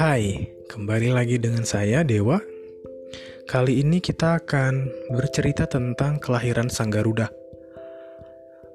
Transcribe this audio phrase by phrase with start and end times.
[0.00, 2.40] Hai, kembali lagi dengan saya Dewa.
[3.44, 7.28] Kali ini kita akan bercerita tentang kelahiran Sang Garuda.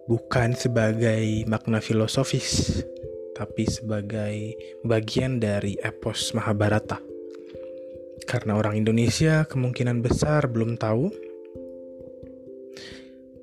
[0.06, 2.78] Bukan sebagai makna filosofis,
[3.34, 4.54] tapi sebagai
[4.86, 7.02] bagian dari epos Mahabharata.
[8.30, 11.10] Karena orang Indonesia kemungkinan besar belum tahu.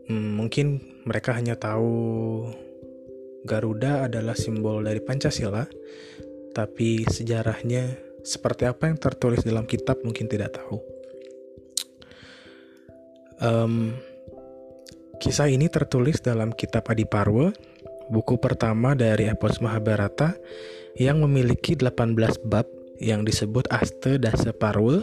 [0.06, 2.46] Hmm, mungkin mereka hanya tahu
[3.42, 5.66] Garuda adalah simbol dari Pancasila,
[6.52, 10.78] tapi sejarahnya seperti apa yang tertulis dalam kitab mungkin tidak tahu.
[13.42, 13.98] Um,
[15.18, 17.50] kisah ini tertulis dalam kitab Adiparwa,
[18.06, 20.38] buku pertama dari epos Mahabharata
[20.94, 22.14] yang memiliki 18
[22.46, 22.70] bab
[23.02, 25.02] yang disebut Aste Dasa Parwa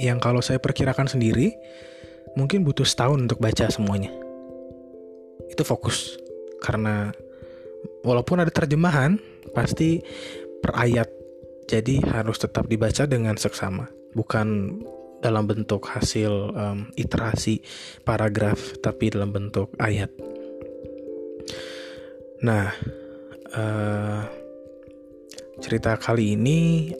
[0.00, 1.52] yang kalau saya perkirakan sendiri
[2.32, 4.08] mungkin butuh setahun untuk baca semuanya.
[5.52, 6.16] Itu fokus
[6.64, 7.12] karena
[8.00, 9.20] walaupun ada terjemahan
[9.50, 9.98] pasti
[10.62, 11.08] per ayat.
[11.66, 13.90] Jadi harus tetap dibaca dengan seksama.
[14.14, 14.78] Bukan
[15.22, 17.62] dalam bentuk hasil um, iterasi
[18.02, 20.10] paragraf tapi dalam bentuk ayat.
[22.42, 22.74] Nah
[23.54, 24.22] uh,
[25.62, 26.90] cerita kali ini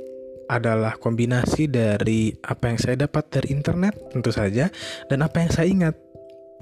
[0.46, 4.70] adalah kombinasi dari apa yang saya dapat dari internet tentu saja
[5.10, 5.94] dan apa yang saya ingat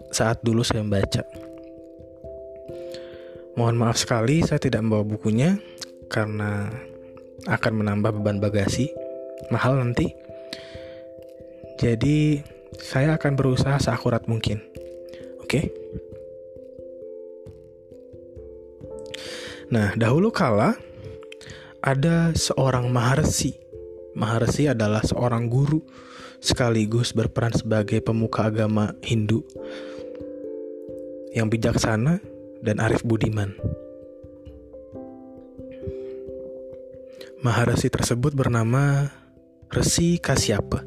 [0.08, 1.50] saat dulu saya membaca.
[3.61, 5.61] Mohon maaf sekali saya tidak membawa bukunya
[6.08, 6.72] karena
[7.44, 8.89] akan menambah beban bagasi
[9.52, 10.17] mahal nanti.
[11.77, 12.41] Jadi
[12.80, 14.64] saya akan berusaha seakurat mungkin.
[15.44, 15.69] Oke.
[19.69, 20.80] Nah, dahulu kala
[21.84, 23.61] ada seorang maharsi.
[24.17, 25.84] Maharsi adalah seorang guru
[26.41, 29.45] sekaligus berperan sebagai pemuka agama Hindu
[31.36, 33.56] yang bijaksana dan Arif Budiman.
[37.41, 39.08] Maharasi tersebut bernama
[39.73, 40.85] Resi Kasyapa.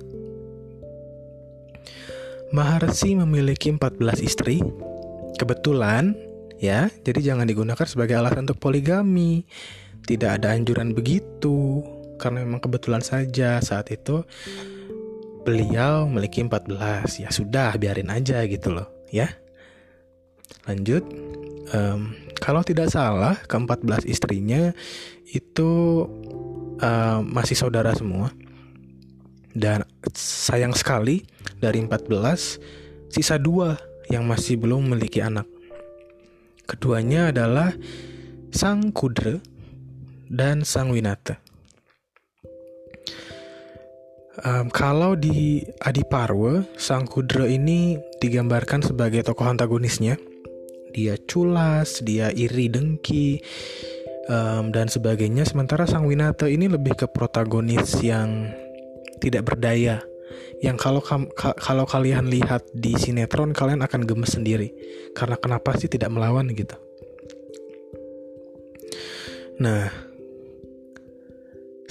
[2.53, 4.61] Maharasi memiliki 14 istri.
[5.41, 6.13] Kebetulan,
[6.61, 9.49] ya, jadi jangan digunakan sebagai alasan untuk poligami.
[10.05, 11.81] Tidak ada anjuran begitu,
[12.21, 14.21] karena memang kebetulan saja saat itu
[15.41, 17.17] beliau memiliki 14.
[17.25, 19.33] Ya sudah, biarin aja gitu loh, ya.
[20.69, 21.01] Lanjut,
[21.71, 22.11] um,
[22.43, 24.75] kalau tidak salah ke-14 istrinya
[25.31, 26.03] itu
[26.83, 28.35] uh, masih saudara semua.
[29.53, 29.85] Dan
[30.17, 31.23] sayang sekali
[31.61, 32.09] dari 14
[33.13, 33.77] sisa dua
[34.09, 35.45] yang masih belum memiliki anak.
[36.65, 37.69] Keduanya adalah
[38.49, 39.37] Sang Kudra
[40.25, 41.37] dan Sang Winata.
[44.41, 50.17] Um, kalau di Adiparwa Sang Kudra ini digambarkan sebagai tokoh antagonisnya
[50.93, 53.41] dia culas, dia iri dengki,
[54.29, 55.43] um, dan sebagainya.
[55.43, 58.53] Sementara Sang Winata ini lebih ke protagonis yang
[59.19, 59.99] tidak berdaya.
[60.63, 61.19] Yang kalau ka
[61.59, 64.71] kalau kalian lihat di sinetron kalian akan gemes sendiri
[65.11, 66.79] karena kenapa sih tidak melawan gitu.
[69.59, 69.91] Nah,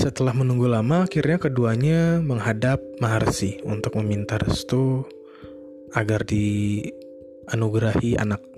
[0.00, 5.06] setelah menunggu lama, akhirnya keduanya menghadap Maharsi untuk meminta restu
[5.94, 8.51] agar dianugerahi anak.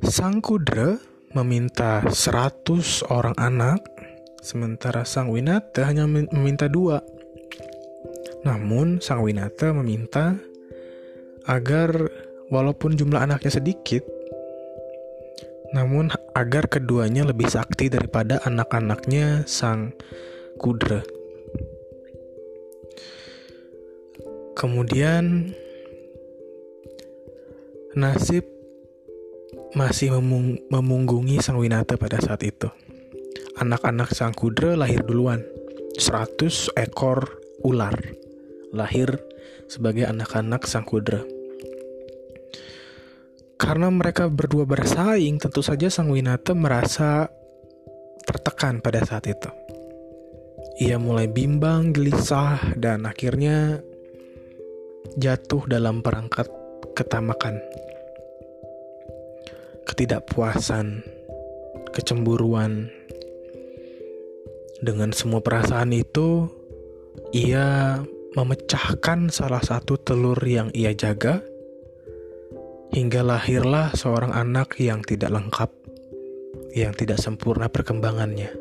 [0.00, 0.96] Sang Kudra
[1.36, 3.84] meminta 100 orang anak,
[4.40, 7.04] sementara Sang Winata hanya meminta dua.
[8.40, 10.40] Namun Sang Winata meminta
[11.44, 12.08] agar
[12.48, 14.00] walaupun jumlah anaknya sedikit,
[15.76, 19.92] namun agar keduanya lebih sakti daripada anak-anaknya Sang
[20.56, 21.04] Kudra.
[24.56, 25.52] Kemudian
[27.96, 28.59] nasib
[29.74, 32.66] masih memung memunggungi Sang Winata pada saat itu.
[33.58, 35.42] Anak-anak Sang Kudra lahir duluan.
[36.00, 37.28] 100 ekor
[37.60, 37.92] ular
[38.72, 39.20] lahir
[39.68, 41.20] sebagai anak-anak Sang Kudra.
[43.60, 47.28] Karena mereka berdua bersaing, tentu saja Sang Winata merasa
[48.24, 49.50] tertekan pada saat itu.
[50.80, 53.84] Ia mulai bimbang, gelisah, dan akhirnya
[55.20, 56.48] jatuh dalam perangkat
[56.96, 57.60] ketamakan
[60.00, 61.04] ketidakpuasan,
[61.92, 62.88] kecemburuan.
[64.80, 66.48] Dengan semua perasaan itu,
[67.36, 68.00] ia
[68.32, 71.44] memecahkan salah satu telur yang ia jaga,
[72.96, 75.68] hingga lahirlah seorang anak yang tidak lengkap,
[76.72, 78.56] yang tidak sempurna perkembangannya,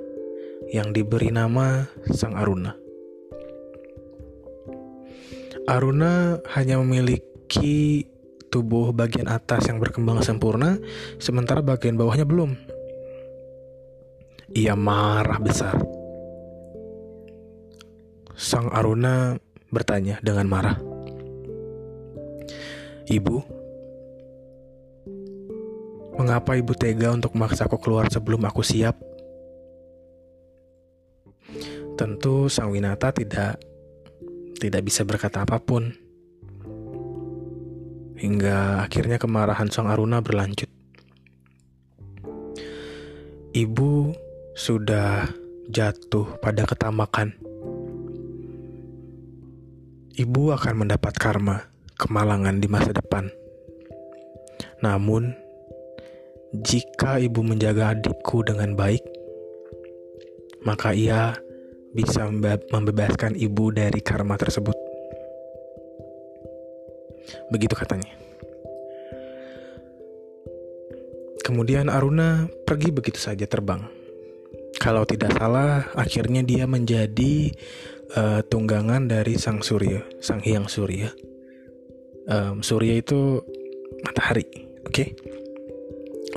[0.76, 2.76] yang diberi nama Sang Aruna.
[5.72, 8.04] Aruna hanya memiliki
[8.50, 10.82] tubuh bagian atas yang berkembang sempurna,
[11.22, 12.58] sementara bagian bawahnya belum.
[14.50, 15.78] ia marah besar.
[18.34, 19.38] Sang Aruna
[19.70, 20.74] bertanya dengan marah,
[23.06, 23.38] "Ibu,
[26.18, 28.98] mengapa ibu tega untuk memaksaku keluar sebelum aku siap?"
[31.94, 33.62] Tentu Sang Winata tidak
[34.58, 36.09] tidak bisa berkata apa pun.
[38.20, 40.68] Hingga akhirnya kemarahan Sang Aruna berlanjut.
[43.56, 43.92] Ibu
[44.54, 45.32] sudah
[45.72, 47.32] jatuh pada ketamakan.
[50.20, 51.64] Ibu akan mendapat karma
[52.00, 53.28] kemalangan di masa depan.
[54.80, 55.36] Namun,
[56.56, 59.04] jika ibu menjaga adikku dengan baik,
[60.64, 61.36] maka ia
[61.92, 62.32] bisa
[62.72, 64.79] membebaskan ibu dari karma tersebut.
[67.52, 68.12] Begitu katanya.
[71.44, 73.82] Kemudian Aruna pergi begitu saja terbang.
[74.78, 77.52] Kalau tidak salah, akhirnya dia menjadi
[78.14, 81.10] uh, tunggangan dari Sang Surya, Sang Hyang Surya.
[82.30, 83.42] Um, Surya itu
[84.06, 84.46] matahari,
[84.86, 84.94] oke?
[84.94, 85.18] Okay?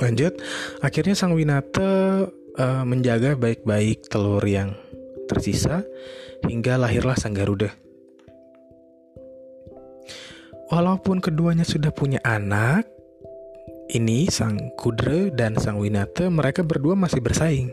[0.01, 0.33] Lanjut,
[0.81, 2.25] akhirnya Sang Winata
[2.57, 4.73] uh, menjaga baik-baik telur yang
[5.29, 5.85] tersisa
[6.49, 7.82] hingga lahirlah Sang Garuda.
[10.73, 12.89] Walaupun keduanya sudah punya anak,
[13.93, 17.69] ini sang Kudra dan sang Winata mereka berdua masih bersaing.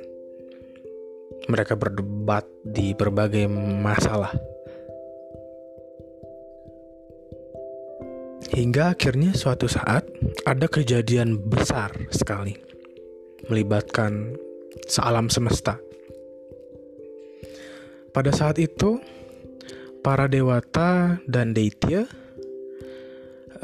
[1.48, 3.48] Mereka berdebat di berbagai
[3.80, 4.36] masalah.
[8.52, 10.04] Hingga akhirnya suatu saat
[10.44, 12.52] ada kejadian besar sekali
[13.48, 14.36] melibatkan
[14.84, 15.80] sealam semesta.
[18.12, 19.00] Pada saat itu,
[20.04, 22.19] para dewata dan deitya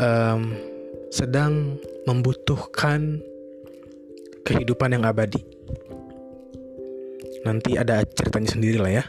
[0.00, 0.56] um,
[1.10, 3.20] sedang membutuhkan
[4.46, 5.42] kehidupan yang abadi.
[7.42, 9.04] Nanti ada ceritanya sendiri lah ya.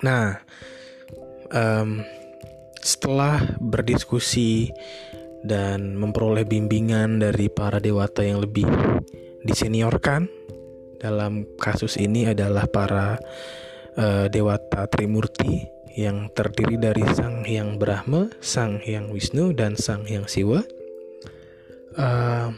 [0.00, 0.38] Nah,
[1.50, 2.02] um,
[2.80, 4.72] setelah berdiskusi
[5.44, 8.68] dan memperoleh bimbingan dari para dewata yang lebih
[9.44, 10.28] diseniorkan
[11.00, 13.16] dalam kasus ini adalah para
[13.96, 20.30] uh, dewata Trimurti yang terdiri dari Sang Hyang Brahma, Sang Hyang Wisnu, dan Sang Hyang
[20.30, 20.62] Siwa
[21.98, 22.48] uh,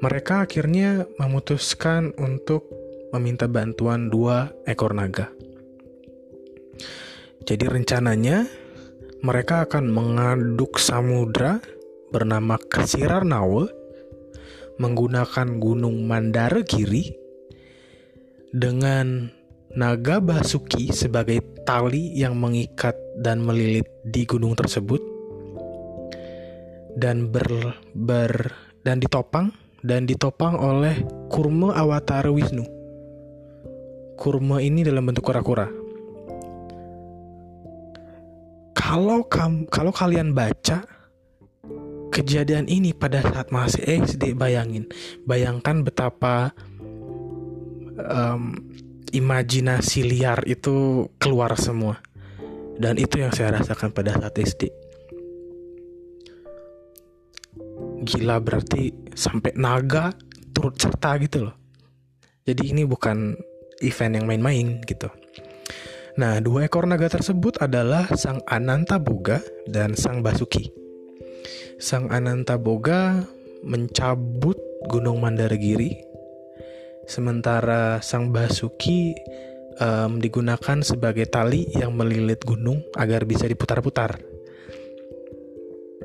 [0.00, 2.64] mereka akhirnya memutuskan untuk
[3.12, 5.28] meminta bantuan dua ekor naga.
[7.44, 8.48] Jadi rencananya
[9.20, 11.60] mereka akan mengaduk samudra
[12.08, 13.68] bernama Kesirarnawa
[14.80, 17.12] menggunakan gunung Mandaragiri
[18.56, 19.28] dengan
[19.70, 24.98] naga Basuki sebagai tali yang mengikat dan melilit di gunung tersebut
[26.98, 28.50] dan ber, ber
[28.82, 29.54] dan ditopang
[29.86, 32.66] dan ditopang oleh kurma awatara Wisnu.
[34.18, 35.70] Kurma ini dalam bentuk kura-kura.
[38.76, 40.82] Kalau kam, kalau kalian baca
[42.10, 44.90] kejadian ini pada saat masih SD, bayangin,
[45.24, 46.50] bayangkan betapa
[47.96, 48.58] um,
[49.12, 51.98] imajinasi liar itu keluar semua.
[52.80, 54.80] Dan itu yang saya rasakan pada saat SD
[58.00, 60.12] gila berarti sampai naga
[60.56, 61.56] turut serta gitu loh.
[62.48, 63.36] Jadi ini bukan
[63.84, 65.08] event yang main-main gitu.
[66.18, 70.68] Nah, dua ekor naga tersebut adalah Sang Ananta Boga dan Sang Basuki.
[71.80, 73.24] Sang Ananta Boga
[73.64, 74.56] mencabut
[74.88, 76.00] Gunung Mandaragiri,
[77.10, 79.18] sementara Sang Basuki
[79.82, 84.22] um, digunakan sebagai tali yang melilit gunung agar bisa diputar-putar.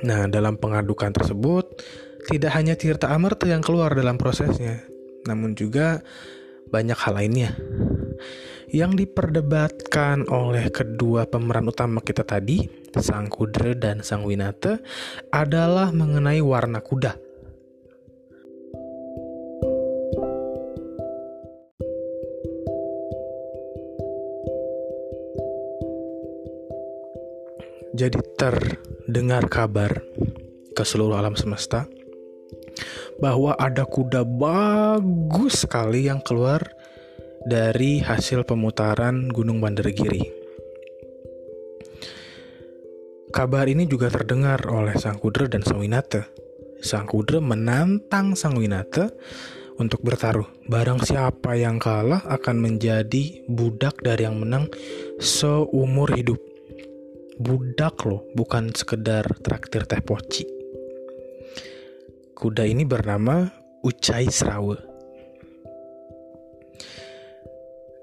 [0.02, 1.86] Nah, dalam pengadukan tersebut,
[2.26, 4.82] tidak hanya Tirta Amerta yang keluar dalam prosesnya,
[5.30, 6.02] namun juga
[6.74, 7.54] banyak hal lainnya.
[8.74, 12.66] Yang diperdebatkan oleh kedua pemeran utama kita tadi,
[12.98, 14.82] Sang Kudra dan Sang Winata,
[15.32, 17.25] adalah mengenai warna kuda.
[27.96, 30.04] Jadi terdengar kabar
[30.76, 31.88] ke seluruh alam semesta
[33.24, 36.60] bahwa ada kuda bagus sekali yang keluar
[37.48, 40.28] dari hasil pemutaran Gunung Bandargiri.
[43.32, 46.28] Kabar ini juga terdengar oleh Sang Kudra dan Sang Winata.
[46.84, 49.08] Sang Kudra menantang Sang Winata
[49.80, 50.68] untuk bertaruh.
[50.68, 54.68] Barang siapa yang kalah akan menjadi budak dari yang menang
[55.16, 56.55] seumur hidup
[57.40, 60.48] budak loh, bukan sekedar traktir teh poci.
[62.36, 63.48] Kuda ini bernama
[63.84, 64.76] Ucai Srawe.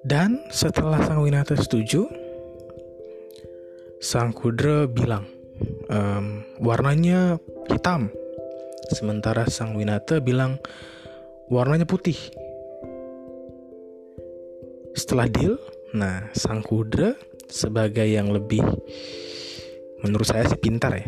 [0.03, 2.11] Dan setelah Sang Winata setuju,
[4.03, 5.31] Sang Kudra bilang,
[5.87, 7.39] ehm, warnanya
[7.71, 8.11] hitam.
[8.91, 10.59] Sementara Sang Winata bilang,
[11.47, 12.19] warnanya putih.
[14.99, 15.55] Setelah deal,
[15.95, 17.15] nah Sang Kudra
[17.53, 18.65] sebagai yang lebih
[20.01, 21.07] menurut saya sih pintar ya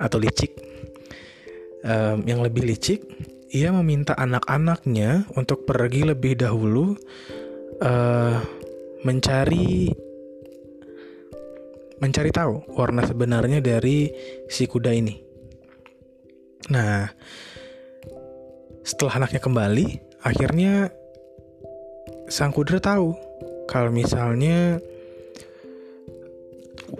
[0.00, 0.56] atau licik
[1.84, 3.04] um, yang lebih licik
[3.54, 6.98] ia meminta anak-anaknya untuk pergi lebih dahulu
[7.78, 8.42] uh,
[9.06, 9.94] mencari
[12.02, 14.10] mencari tahu warna sebenarnya dari
[14.50, 15.14] si kuda ini.
[16.74, 17.06] Nah,
[18.82, 19.86] setelah anaknya kembali,
[20.26, 20.90] akhirnya
[22.26, 23.14] sang kuda tahu
[23.70, 24.82] kalau misalnya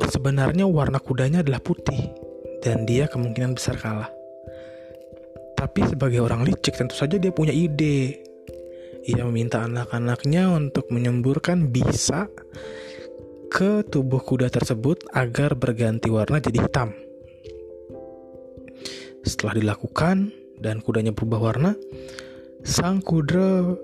[0.02, 2.10] sebenarnya warna kudanya adalah putih
[2.64, 4.10] dan dia kemungkinan besar kalah.
[5.54, 8.20] Tapi sebagai orang licik tentu saja dia punya ide.
[9.04, 12.26] Ia meminta anak-anaknya untuk menyemburkan bisa
[13.52, 16.90] ke tubuh kuda tersebut agar berganti warna jadi hitam.
[19.22, 21.72] Setelah dilakukan dan kudanya berubah warna,
[22.64, 23.76] sang kuda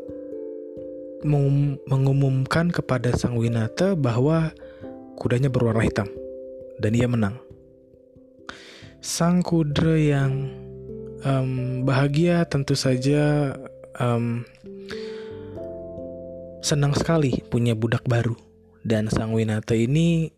[1.86, 4.56] mengumumkan kepada sang Winata bahwa
[5.20, 6.08] kudanya berwarna hitam
[6.80, 7.36] dan ia menang.
[9.04, 10.48] Sang kuda yang
[11.20, 13.52] um, bahagia tentu saja
[14.00, 14.48] um,
[16.64, 18.36] senang sekali punya budak baru
[18.80, 20.32] dan sang Winata ini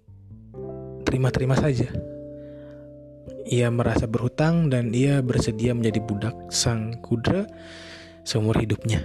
[1.06, 1.86] terima-terima saja.
[3.46, 7.46] Ia merasa berhutang dan ia bersedia menjadi budak sang kuda
[8.22, 9.02] seumur hidupnya.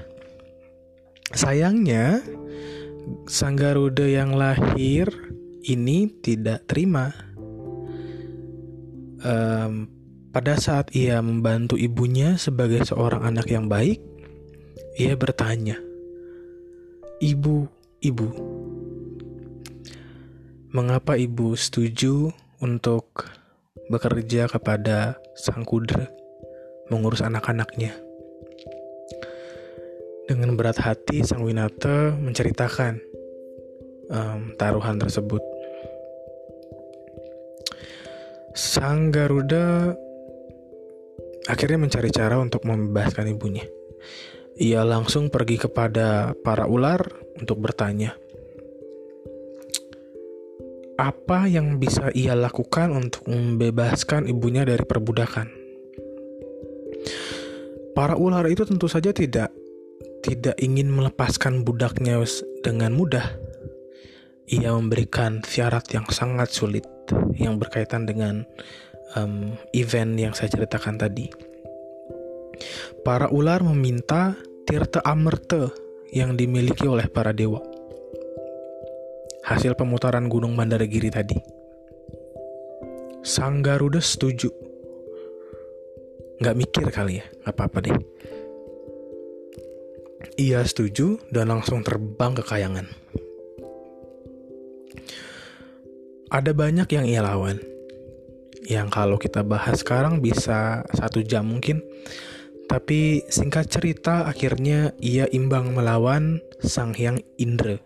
[1.33, 2.23] Sayangnya,
[3.27, 5.11] sang Garuda yang lahir
[5.67, 7.11] ini tidak terima.
[9.21, 9.91] Um,
[10.31, 13.99] pada saat ia membantu ibunya sebagai seorang anak yang baik,
[14.95, 15.75] ia bertanya,
[17.19, 17.67] "Ibu,
[17.99, 18.29] ibu,
[20.71, 22.31] mengapa ibu setuju
[22.63, 23.27] untuk
[23.91, 26.07] bekerja kepada sang kudra
[26.87, 27.91] mengurus anak-anaknya?"
[30.27, 32.99] Dengan berat hati, sang Winata menceritakan
[34.11, 35.46] um, taruhan tersebut.
[38.57, 39.93] Sang Garuda
[41.45, 43.69] akhirnya mencari cara untuk membebaskan ibunya.
[44.57, 47.05] Ia langsung pergi kepada para ular
[47.37, 48.17] untuk bertanya,
[50.97, 55.53] apa yang bisa ia lakukan untuk membebaskan ibunya dari perbudakan?
[57.93, 59.53] Para ular itu tentu saja tidak
[60.25, 62.17] tidak ingin melepaskan budaknya
[62.65, 63.46] dengan mudah.
[64.47, 66.87] Ia memberikan syarat yang sangat sulit
[67.35, 68.47] yang berkaitan dengan
[69.19, 71.27] um, event yang saya ceritakan tadi.
[73.03, 75.67] Para ular meminta Tirta Amerta
[76.15, 77.59] yang dimiliki oleh para dewa.
[79.43, 81.35] Hasil pemutaran Gunung Mandaragiri tadi.
[83.27, 84.47] Sang Garuda setuju.
[86.39, 87.99] Nggak mikir kali ya, nggak apa-apa deh.
[90.39, 92.87] Ia setuju dan langsung terbang ke kayangan.
[96.27, 97.63] Ada banyak yang ia lawan.
[98.67, 101.79] Yang kalau kita bahas sekarang bisa satu jam mungkin.
[102.67, 107.79] Tapi singkat cerita akhirnya ia imbang melawan Sang Hyang Indra.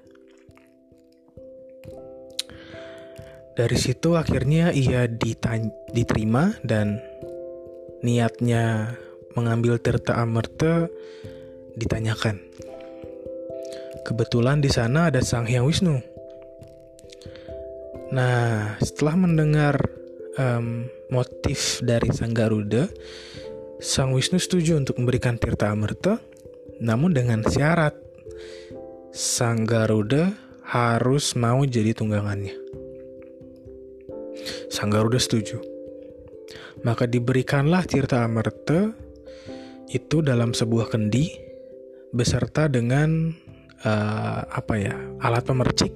[3.53, 5.05] Dari situ akhirnya ia
[5.93, 6.97] diterima dan
[8.01, 8.97] niatnya
[9.37, 10.89] mengambil Tirta Amerta
[11.77, 12.41] ditanyakan.
[14.01, 16.10] Kebetulan di sana ada Sang Hyang Wisnu
[18.11, 19.79] Nah, setelah mendengar
[20.35, 22.91] um, motif dari Sang Garuda,
[23.79, 26.19] Sang Wisnu setuju untuk memberikan Tirta Amerta,
[26.83, 27.95] namun dengan syarat
[29.15, 30.35] Sang Garuda
[30.67, 32.51] harus mau jadi tunggangannya.
[34.67, 35.63] Sang Garuda setuju.
[36.83, 38.91] Maka diberikanlah Tirta Amerta
[39.87, 41.31] itu dalam sebuah kendi
[42.11, 43.31] beserta dengan
[43.87, 45.91] uh, apa ya alat pemercik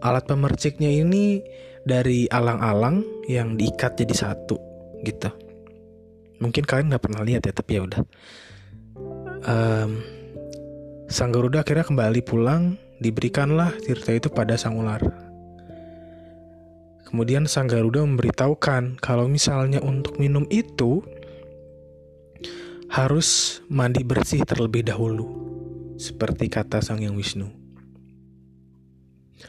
[0.00, 1.44] alat pemerciknya ini
[1.84, 4.56] dari alang-alang yang diikat jadi satu
[5.04, 5.28] gitu.
[6.40, 8.00] Mungkin kalian nggak pernah lihat ya tapi ya udah.
[9.40, 9.90] Um,
[11.08, 15.00] sang Garuda akhirnya kembali pulang diberikanlah tirta itu pada sang ular.
[17.08, 21.02] Kemudian sang Garuda memberitahukan kalau misalnya untuk minum itu
[22.90, 25.26] harus mandi bersih terlebih dahulu
[26.00, 27.59] seperti kata sang yang Wisnu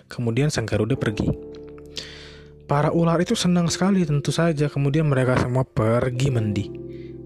[0.08, 1.28] Kemudian sang Garuda pergi.
[2.68, 4.72] Para ular itu senang sekali tentu saja.
[4.72, 6.66] Kemudian mereka semua pergi mandi,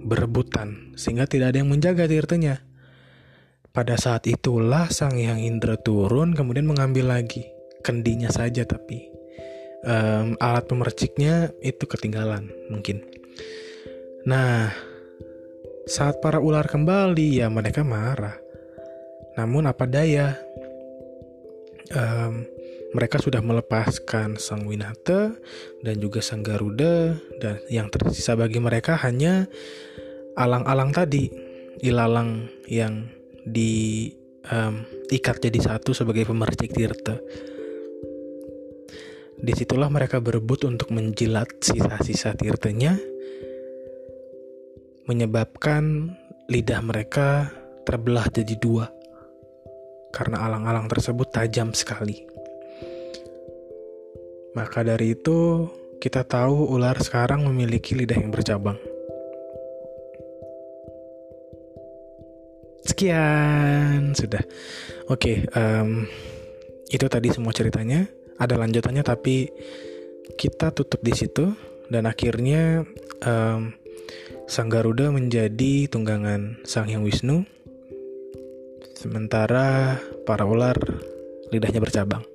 [0.01, 2.65] berebutan, sehingga tidak ada yang menjaga tirtanya.
[3.75, 7.43] Pada saat itulah sang yang Indra turun kemudian mengambil lagi
[7.83, 9.11] kendinya saja tapi
[9.85, 13.05] um, alat pemerciknya itu ketinggalan mungkin.
[14.25, 14.73] Nah,
[15.85, 18.39] saat para ular kembali ya mereka marah.
[19.37, 20.33] Namun apa daya,
[21.93, 22.47] um,
[22.95, 25.35] mereka sudah melepaskan sang Winata
[25.83, 29.51] dan juga sang Garuda dan yang tersisa bagi mereka hanya
[30.39, 31.27] alang-alang tadi,
[31.83, 33.11] ilalang yang
[33.43, 37.19] diikat um, jadi satu sebagai pemercik tirta.
[39.35, 42.95] Di situlah mereka berebut untuk menjilat sisa-sisa tirtanya,
[45.03, 46.15] menyebabkan
[46.47, 47.51] lidah mereka
[47.83, 48.87] terbelah jadi dua
[50.15, 52.34] karena alang-alang tersebut tajam sekali.
[54.55, 55.67] Maka dari itu,
[55.99, 58.79] kita tahu ular sekarang memiliki lidah yang bercabang.
[62.87, 64.39] Sekian, sudah.
[65.11, 66.07] Oke, okay, um,
[66.87, 68.07] itu tadi semua ceritanya.
[68.39, 69.51] Ada lanjutannya, tapi
[70.39, 71.51] kita tutup di situ
[71.91, 72.87] dan akhirnya
[73.25, 73.75] um,
[74.45, 77.43] Sang Garuda menjadi tunggangan Sang Hyang Wisnu,
[78.93, 80.77] sementara para ular
[81.49, 82.34] lidahnya bercabang.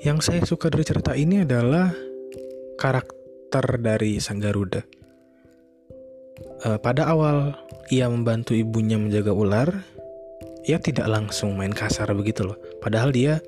[0.00, 1.92] Yang saya suka dari cerita ini adalah
[2.80, 4.80] karakter dari Sang Garuda.
[6.64, 7.52] Uh, pada awal
[7.92, 9.68] ia membantu ibunya menjaga ular,
[10.64, 12.56] ia tidak langsung main kasar begitu loh.
[12.80, 13.44] Padahal dia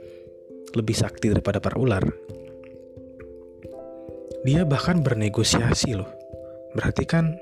[0.77, 2.05] lebih sakti daripada para ular.
[4.45, 6.13] Dia bahkan bernegosiasi loh.
[6.77, 7.33] Berarti kan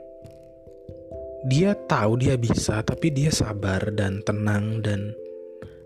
[1.50, 5.18] dia tahu dia bisa, tapi dia sabar dan tenang dan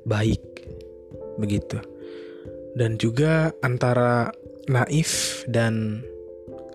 [0.04, 0.45] baik.
[1.40, 1.94] Begitu.
[2.75, 4.35] Dan juga antara
[4.66, 6.02] naif dan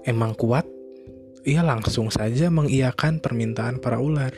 [0.08, 0.63] emang kuat
[1.48, 4.32] ia langsung saja mengiyakan permintaan para ular.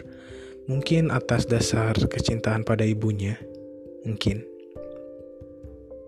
[0.69, 3.35] Mungkin atas dasar kecintaan pada ibunya.
[4.05, 4.45] Mungkin.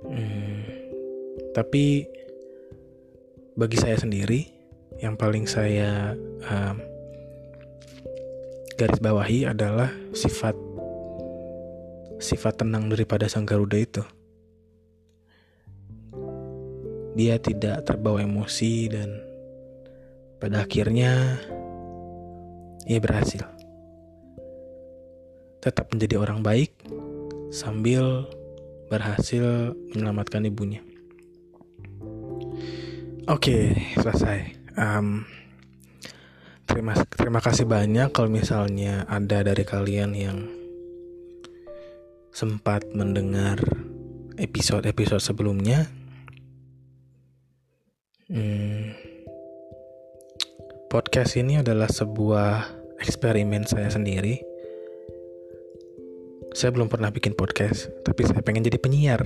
[0.08, 0.63] Hmm,
[1.58, 2.06] tapi
[3.58, 4.48] bagi saya sendiri,
[5.02, 6.13] yang paling saya
[6.48, 6.78] um,
[8.78, 10.56] garis bawahi adalah sifat
[12.24, 14.04] sifat tenang daripada sang Garuda itu.
[17.13, 19.10] Dia tidak terbawa emosi dan
[20.41, 21.39] pada akhirnya,
[22.84, 23.47] ia berhasil.
[25.63, 26.76] Tetap menjadi orang baik
[27.54, 28.28] sambil
[28.91, 30.84] berhasil menyelamatkan ibunya.
[33.32, 34.52] Oke, selesai.
[34.76, 35.23] Um,
[36.67, 40.38] terima terima kasih banyak kalau misalnya ada dari kalian yang
[42.36, 43.63] sempat mendengar
[44.36, 46.03] episode-episode sebelumnya.
[48.34, 48.98] Hmm,
[50.89, 52.65] podcast ini adalah sebuah
[52.98, 54.41] eksperimen saya sendiri.
[56.58, 59.22] Saya belum pernah bikin podcast, tapi saya pengen jadi penyiar.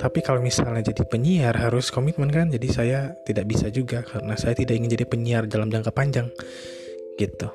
[0.00, 4.56] Tapi kalau misalnya jadi penyiar harus komitmen kan, jadi saya tidak bisa juga karena saya
[4.56, 6.32] tidak ingin jadi penyiar dalam jangka panjang.
[7.20, 7.52] Gitu.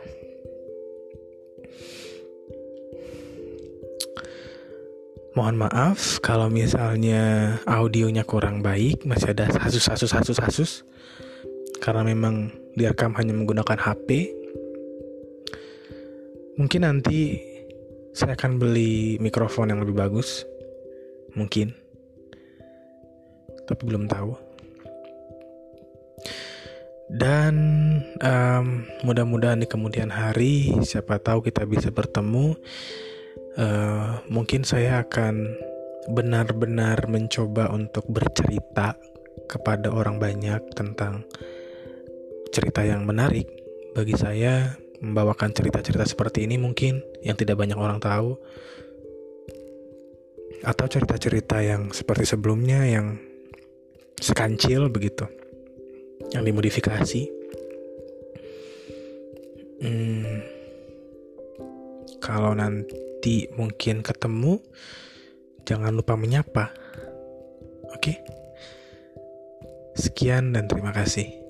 [5.34, 10.86] Mohon maaf kalau misalnya audionya kurang baik, masih ada hasus-hasus-hasus-hasus.
[11.82, 14.30] Karena memang direkam hanya menggunakan HP.
[16.62, 17.42] Mungkin nanti
[18.14, 20.46] saya akan beli mikrofon yang lebih bagus.
[21.34, 21.74] Mungkin.
[23.66, 24.38] Tapi belum tahu.
[27.10, 27.56] Dan
[28.22, 32.54] um, mudah-mudahan di kemudian hari, siapa tahu kita bisa bertemu.
[33.54, 35.54] Uh, mungkin saya akan
[36.10, 38.98] benar-benar mencoba untuk bercerita
[39.46, 41.22] kepada orang banyak tentang
[42.50, 43.46] cerita yang menarik.
[43.94, 48.36] Bagi saya membawakan cerita-cerita seperti ini mungkin yang tidak banyak orang tahu.
[50.64, 53.20] Atau cerita-cerita yang seperti sebelumnya yang
[54.18, 55.28] sekancil begitu
[56.32, 57.28] yang dimodifikasi.
[59.84, 60.40] Hmm,
[62.24, 63.13] kalau nanti
[63.56, 64.60] mungkin ketemu
[65.64, 66.76] jangan lupa menyapa.
[67.96, 68.20] Oke?
[69.96, 71.43] Sekian dan terima kasih